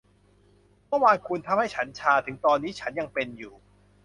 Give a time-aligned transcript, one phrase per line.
[0.87, 3.53] เมื่อวานคุณทำให้ฉันชา ถึงตอนนี้ฉันยังเป็นอยู่